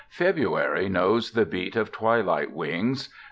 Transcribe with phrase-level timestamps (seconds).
[0.09, 3.09] February knows the beat of twilight wings.